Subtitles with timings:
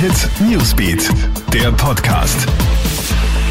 [0.00, 1.10] Hit Newsbeat,
[1.52, 2.46] der Podcast.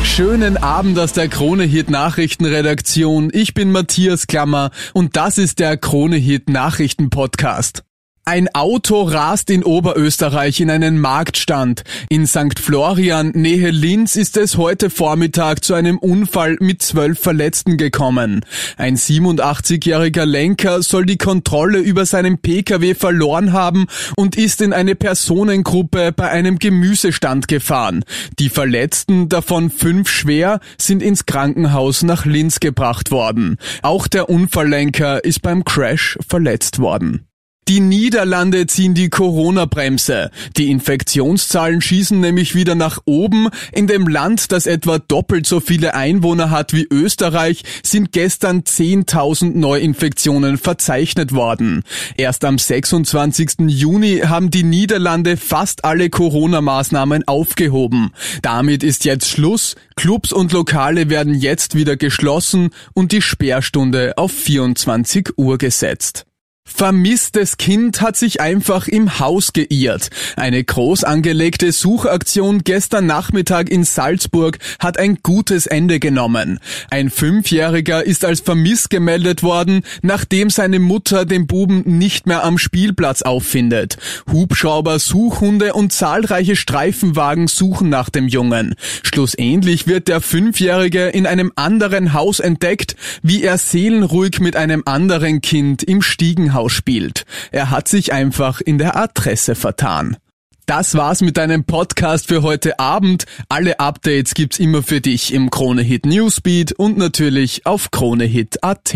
[0.06, 3.30] Schönen Abend aus der Krone Hit Nachrichtenredaktion.
[3.34, 7.84] Ich bin Matthias Klammer und das ist der Krone Hit Nachrichten Podcast.
[8.28, 11.86] Ein Auto rast in Oberösterreich in einen Marktstand.
[12.10, 12.60] In St.
[12.60, 18.42] Florian, Nähe Linz, ist es heute Vormittag zu einem Unfall mit zwölf Verletzten gekommen.
[18.76, 23.86] Ein 87-jähriger Lenker soll die Kontrolle über seinen Pkw verloren haben
[24.18, 28.04] und ist in eine Personengruppe bei einem Gemüsestand gefahren.
[28.40, 33.56] Die Verletzten, davon fünf schwer, sind ins Krankenhaus nach Linz gebracht worden.
[33.84, 37.27] Auch der Unfalllenker ist beim Crash verletzt worden.
[37.68, 40.32] Die Niederlande ziehen die Corona-Bremse.
[40.56, 43.50] Die Infektionszahlen schießen nämlich wieder nach oben.
[43.74, 49.58] In dem Land, das etwa doppelt so viele Einwohner hat wie Österreich, sind gestern 10.000
[49.58, 51.84] Neuinfektionen verzeichnet worden.
[52.16, 53.68] Erst am 26.
[53.68, 58.12] Juni haben die Niederlande fast alle Corona-Maßnahmen aufgehoben.
[58.44, 59.76] Damit ist jetzt Schluss.
[59.98, 66.28] Clubs und Lokale werden jetzt wieder geschlossen und die Sperrstunde auf 24 Uhr gesetzt.
[66.68, 70.10] Vermisstes Kind hat sich einfach im Haus geirrt.
[70.36, 76.60] Eine groß angelegte Suchaktion gestern Nachmittag in Salzburg hat ein gutes Ende genommen.
[76.92, 82.58] Ein Fünfjähriger ist als vermisst gemeldet worden, nachdem seine Mutter den Buben nicht mehr am
[82.58, 83.98] Spielplatz auffindet.
[84.32, 88.76] Hubschrauber, Suchhunde und zahlreiche Streifenwagen suchen nach dem Jungen.
[89.04, 95.42] Schlussendlich wird der Fünfjährige in einem anderen Haus entdeckt, wie er seelenruhig mit einem anderen
[95.42, 97.26] Kind im Stiegenhaus Krankenhaus spielt.
[97.52, 100.18] Er hat sich einfach in der Adresse vertan.
[100.66, 103.26] Das war's mit deinem Podcast für heute Abend.
[103.48, 108.96] Alle Updates gibt's immer für dich im Kronehit Newsbeat und natürlich auf kronehit.at.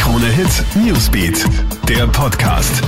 [0.00, 1.44] Kronehit Newsbeat,
[1.88, 2.82] der Podcast.